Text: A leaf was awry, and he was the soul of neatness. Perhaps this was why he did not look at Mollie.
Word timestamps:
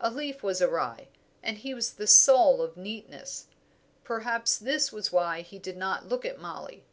A 0.00 0.10
leaf 0.10 0.42
was 0.42 0.60
awry, 0.60 1.06
and 1.40 1.56
he 1.58 1.72
was 1.72 1.92
the 1.92 2.08
soul 2.08 2.60
of 2.62 2.76
neatness. 2.76 3.46
Perhaps 4.02 4.58
this 4.58 4.90
was 4.90 5.12
why 5.12 5.42
he 5.42 5.60
did 5.60 5.76
not 5.76 6.08
look 6.08 6.24
at 6.24 6.40
Mollie. 6.40 6.84